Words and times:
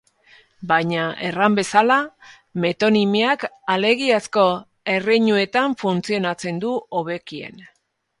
Baina, 0.69 1.01
erran 1.27 1.57
bezala, 1.57 1.97
metonimiak 2.63 3.45
alegiazko 3.73 4.47
erreinuetan 4.95 5.77
funtzionatzen 5.85 6.59
du 6.65 6.73
hobekien. 7.01 7.63